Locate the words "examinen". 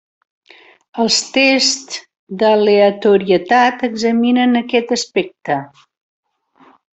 3.89-4.61